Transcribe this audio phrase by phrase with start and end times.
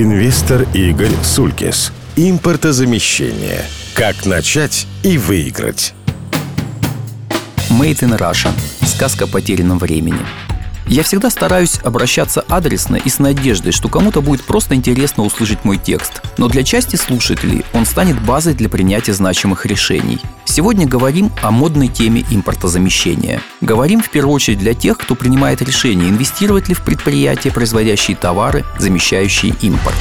[0.00, 1.90] Инвестор Игорь Сулькис.
[2.14, 3.64] Импортозамещение.
[3.94, 5.92] Как начать и выиграть.
[7.68, 8.52] Made in Russia.
[8.86, 10.20] Сказка о потерянном времени.
[10.88, 15.76] Я всегда стараюсь обращаться адресно и с надеждой, что кому-то будет просто интересно услышать мой
[15.76, 16.22] текст.
[16.38, 20.18] Но для части слушателей он станет базой для принятия значимых решений.
[20.46, 23.42] Сегодня говорим о модной теме импортозамещения.
[23.60, 28.64] Говорим в первую очередь для тех, кто принимает решение, инвестировать ли в предприятия, производящие товары,
[28.78, 29.96] замещающие импорт.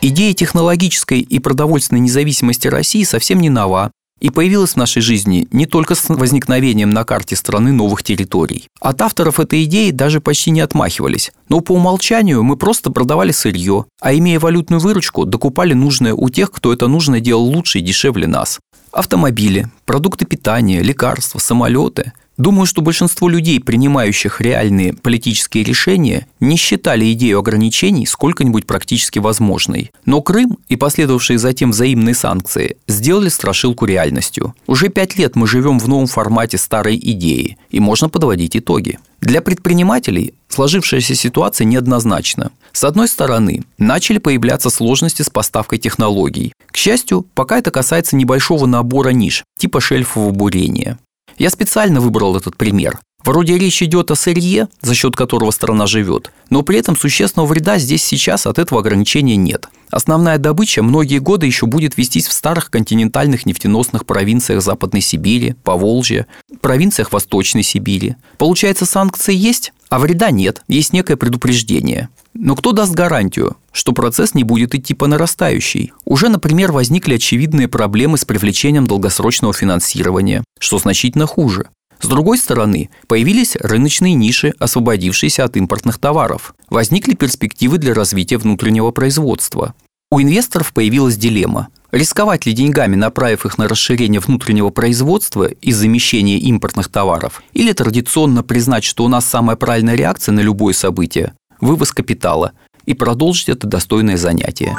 [0.00, 5.66] Идея технологической и продовольственной независимости России совсем не нова и появилась в нашей жизни не
[5.66, 8.68] только с возникновением на карте страны новых территорий.
[8.80, 13.86] От авторов этой идеи даже почти не отмахивались, но по умолчанию мы просто продавали сырье,
[14.00, 18.28] а имея валютную выручку, докупали нужное у тех, кто это нужно делал лучше и дешевле
[18.28, 18.60] нас.
[18.92, 27.12] Автомобили, продукты питания, лекарства, самолеты Думаю, что большинство людей, принимающих реальные политические решения, не считали
[27.12, 29.92] идею ограничений сколько-нибудь практически возможной.
[30.06, 34.56] Но Крым и последовавшие затем взаимные санкции сделали страшилку реальностью.
[34.66, 38.98] Уже пять лет мы живем в новом формате старой идеи, и можно подводить итоги.
[39.20, 42.50] Для предпринимателей сложившаяся ситуация неоднозначна.
[42.72, 46.52] С одной стороны, начали появляться сложности с поставкой технологий.
[46.66, 50.98] К счастью, пока это касается небольшого набора ниш, типа шельфового бурения.
[51.38, 52.98] Я специально выбрал этот пример.
[53.24, 57.78] Вроде речь идет о сырье, за счет которого страна живет, но при этом существенного вреда
[57.78, 59.68] здесь сейчас от этого ограничения нет.
[59.90, 66.26] Основная добыча многие годы еще будет вестись в старых континентальных нефтеносных провинциях Западной Сибири, Поволжья,
[66.60, 68.16] провинциях Восточной Сибири.
[68.38, 72.08] Получается, санкции есть, а вреда нет, есть некое предупреждение.
[72.34, 75.92] Но кто даст гарантию, что процесс не будет идти по нарастающей?
[76.06, 81.68] Уже, например, возникли очевидные проблемы с привлечением долгосрочного финансирования, что значительно хуже.
[82.00, 86.54] С другой стороны, появились рыночные ниши, освободившиеся от импортных товаров.
[86.68, 89.74] Возникли перспективы для развития внутреннего производства.
[90.10, 91.68] У инвесторов появилась дилемма.
[91.90, 97.42] Рисковать ли деньгами, направив их на расширение внутреннего производства и замещение импортных товаров?
[97.52, 102.52] Или традиционно признать, что у нас самая правильная реакция на любое событие– вывоз капитала
[102.84, 104.76] и продолжить это достойное занятие?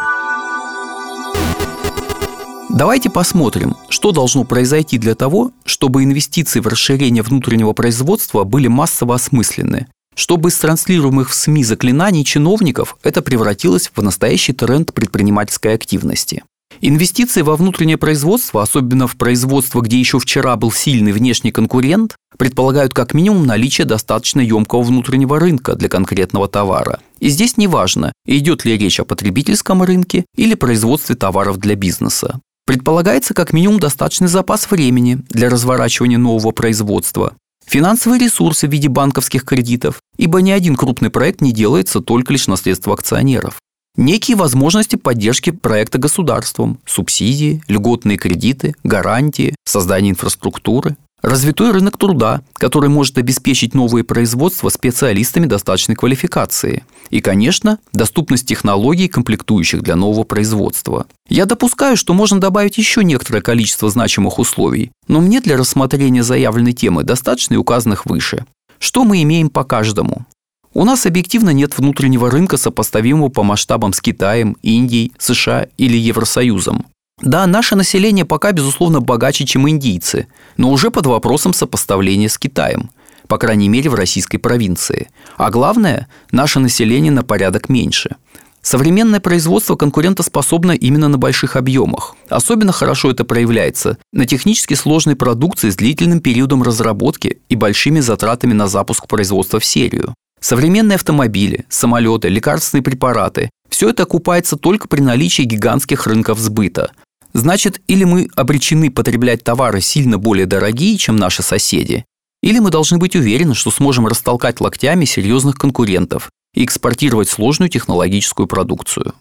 [2.73, 9.13] Давайте посмотрим, что должно произойти для того, чтобы инвестиции в расширение внутреннего производства были массово
[9.13, 9.85] осмысленны,
[10.15, 16.43] чтобы из транслируемых в СМИ заклинаний чиновников это превратилось в настоящий тренд предпринимательской активности.
[16.81, 22.95] Инвестиции во внутреннее производство, особенно в производство, где еще вчера был сильный внешний конкурент, предполагают
[22.95, 27.01] как минимум наличие достаточно емкого внутреннего рынка для конкретного товара.
[27.19, 32.41] И здесь не важно, идет ли речь о потребительском рынке или производстве товаров для бизнеса.
[32.65, 37.35] Предполагается как минимум достаточный запас времени для разворачивания нового производства,
[37.65, 42.47] финансовые ресурсы в виде банковских кредитов, ибо ни один крупный проект не делается только лишь
[42.47, 43.59] на средства акционеров.
[43.95, 50.97] Некие возможности поддержки проекта государством, субсидии, льготные кредиты, гарантии, создание инфраструктуры.
[51.23, 56.83] Развитой рынок труда, который может обеспечить новые производства специалистами достаточной квалификации.
[57.11, 61.05] И, конечно, доступность технологий, комплектующих для нового производства.
[61.29, 66.73] Я допускаю, что можно добавить еще некоторое количество значимых условий, но мне для рассмотрения заявленной
[66.73, 68.45] темы достаточно и указанных выше.
[68.77, 70.25] Что мы имеем по каждому?
[70.73, 76.85] У нас объективно нет внутреннего рынка, сопоставимого по масштабам с Китаем, Индией, США или Евросоюзом.
[77.23, 82.89] Да, наше население пока, безусловно, богаче, чем индийцы, но уже под вопросом сопоставления с Китаем,
[83.29, 85.07] по крайней мере в российской провинции.
[85.37, 88.17] А главное, наше население на порядок меньше.
[88.61, 92.15] Современное производство конкурентоспособно именно на больших объемах.
[92.27, 98.51] Особенно хорошо это проявляется на технически сложной продукции с длительным периодом разработки и большими затратами
[98.51, 100.13] на запуск производства в серию.
[100.41, 106.91] Современные автомобили, самолеты, лекарственные препараты– все это окупается только при наличии гигантских рынков сбыта.
[107.33, 112.05] Значит, или мы обречены потреблять товары сильно более дорогие, чем наши соседи,
[112.43, 118.47] или мы должны быть уверены, что сможем растолкать локтями серьезных конкурентов и экспортировать сложную технологическую
[118.47, 119.13] продукцию.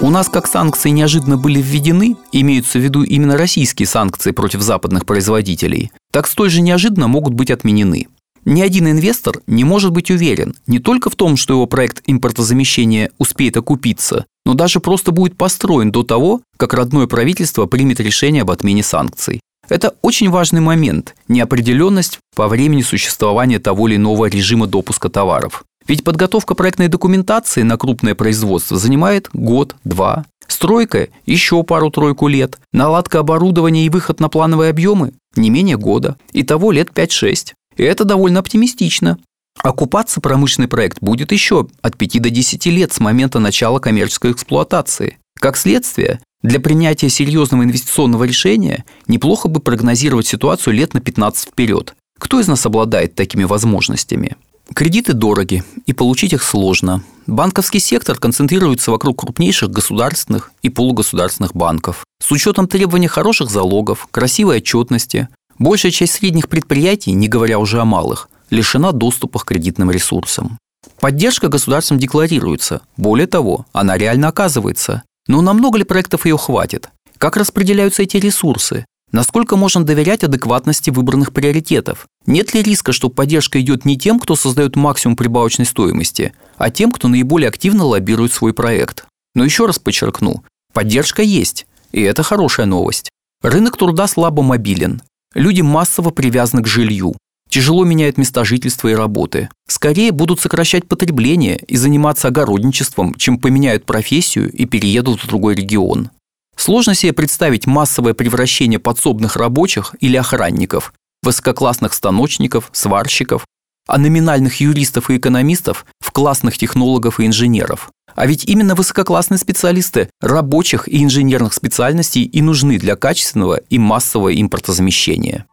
[0.00, 5.06] У нас как санкции неожиданно были введены, имеются в виду именно российские санкции против западных
[5.06, 8.06] производителей, так столь же неожиданно могут быть отменены–
[8.48, 13.10] ни один инвестор не может быть уверен не только в том, что его проект импортозамещения
[13.18, 18.50] успеет окупиться, но даже просто будет построен до того, как родное правительство примет решение об
[18.50, 19.40] отмене санкций.
[19.68, 25.64] Это очень важный момент– неопределенность по времени существования того или иного режима допуска товаров.
[25.86, 30.24] Ведь подготовка проектной документации на крупное производство занимает год-два.
[30.46, 32.58] Стройка– еще пару-тройку лет.
[32.72, 36.16] Наладка оборудования и выход на плановые объемы– не менее года.
[36.32, 37.52] Итого лет 5-6.
[37.78, 39.18] И это довольно оптимистично.
[39.62, 45.18] Окупаться промышленный проект будет еще от 5 до 10 лет с момента начала коммерческой эксплуатации.
[45.40, 51.94] Как следствие, для принятия серьезного инвестиционного решения неплохо бы прогнозировать ситуацию лет на 15 вперед.
[52.18, 54.36] Кто из нас обладает такими возможностями?
[54.74, 57.02] Кредиты дороги, и получить их сложно.
[57.26, 62.04] Банковский сектор концентрируется вокруг крупнейших государственных и полугосударственных банков.
[62.22, 65.28] С учетом требований хороших залогов, красивой отчетности,
[65.58, 70.58] большая часть средних предприятий, не говоря уже о малых, лишена доступа к кредитным ресурсам.
[71.00, 75.02] Поддержка государством декларируется, более того, она реально оказывается.
[75.26, 76.88] Но намного ли проектов ее хватит?
[77.18, 78.86] Как распределяются эти ресурсы?
[79.10, 82.06] Насколько можно доверять адекватности выбранных приоритетов?
[82.26, 86.92] Нет ли риска, что поддержка идет не тем, кто создает максимум прибавочной стоимости, а тем,
[86.92, 89.06] кто наиболее активно лоббирует свой проект?
[89.34, 90.44] Но еще раз подчеркну,
[90.74, 93.10] поддержка есть, и это хорошая новость.
[93.42, 95.00] Рынок труда слабо мобилен.
[95.34, 97.14] Люди массово привязаны к жилью.
[97.48, 99.48] Тяжело меняют места жительства и работы.
[99.66, 106.10] Скорее будут сокращать потребление и заниматься огородничеством, чем поменяют профессию и переедут в другой регион.
[106.56, 110.92] Сложно себе представить массовое превращение подсобных рабочих или охранников,
[111.22, 113.46] высококлассных станочников, сварщиков,
[113.88, 117.90] а номинальных юристов и экономистов в классных технологов и инженеров.
[118.14, 124.32] А ведь именно высококлассные специалисты рабочих и инженерных специальностей и нужны для качественного и массового
[124.40, 125.46] импортозамещения.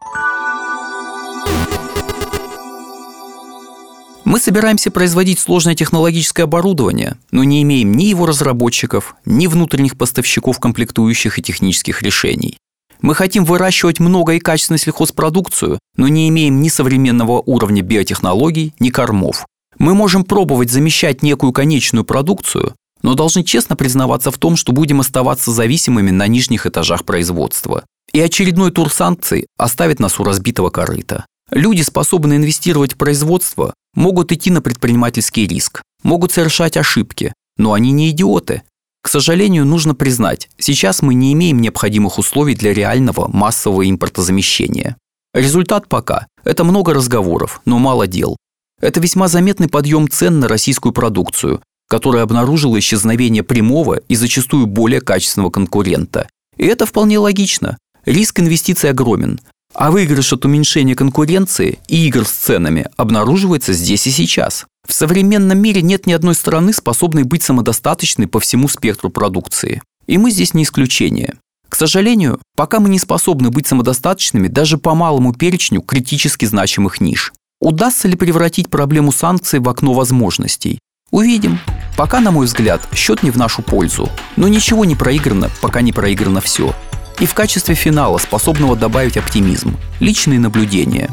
[4.24, 10.58] Мы собираемся производить сложное технологическое оборудование, но не имеем ни его разработчиков, ни внутренних поставщиков
[10.58, 12.58] комплектующих и технических решений.
[13.00, 18.90] Мы хотим выращивать много и качественную сельхозпродукцию, но не имеем ни современного уровня биотехнологий, ни
[18.90, 19.46] кормов.
[19.78, 25.00] Мы можем пробовать замещать некую конечную продукцию, но должны честно признаваться в том, что будем
[25.00, 27.84] оставаться зависимыми на нижних этажах производства.
[28.12, 31.26] И очередной тур санкций оставит нас у разбитого корыта.
[31.50, 37.92] Люди, способные инвестировать в производство, могут идти на предпринимательский риск, могут совершать ошибки, но они
[37.92, 38.62] не идиоты.
[39.06, 44.96] К сожалению, нужно признать, сейчас мы не имеем необходимых условий для реального массового импортозамещения.
[45.32, 48.36] Результат пока– это много разговоров, но мало дел.
[48.80, 55.00] Это весьма заметный подъем цен на российскую продукцию, которая обнаружила исчезновение прямого и зачастую более
[55.00, 56.28] качественного конкурента.
[56.56, 57.78] И это вполне логично.
[58.06, 59.38] Риск инвестиций огромен,
[59.72, 64.66] а выигрыш от уменьшения конкуренции и игр с ценами обнаруживается здесь и сейчас.
[64.86, 69.82] В современном мире нет ни одной страны, способной быть самодостаточной по всему спектру продукции.
[70.06, 71.34] И мы здесь не исключение.
[71.68, 77.32] К сожалению, пока мы не способны быть самодостаточными даже по малому перечню критически значимых ниш.
[77.60, 80.78] Удастся ли превратить проблему санкций в окно возможностей?
[81.10, 81.58] Увидим.
[81.96, 84.08] Пока, на мой взгляд, счет не в нашу пользу.
[84.36, 86.74] Но ничего не проиграно, пока не проиграно все.
[87.18, 91.10] И в качестве финала, способного добавить оптимизм, личные наблюдения.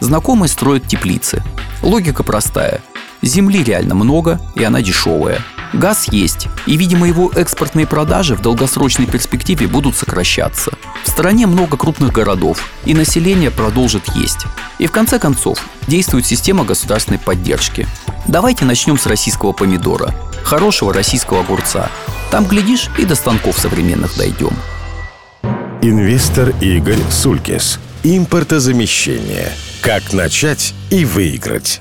[0.00, 1.42] Знакомые строят теплицы.
[1.82, 2.82] Логика простая.
[3.22, 5.40] Земли реально много, и она дешевая.
[5.72, 10.72] Газ есть, и, видимо, его экспортные продажи в долгосрочной перспективе будут сокращаться.
[11.04, 14.46] В стране много крупных городов, и население продолжит есть.
[14.78, 17.86] И в конце концов, действует система государственной поддержки.
[18.26, 20.14] Давайте начнем с российского помидора,
[20.44, 21.90] хорошего российского огурца.
[22.30, 24.52] Там, глядишь, и до станков современных дойдем.
[25.82, 27.78] Инвестор Игорь Сулькис.
[28.02, 29.52] Импортозамещение.
[29.82, 31.80] Как начать и выиграть.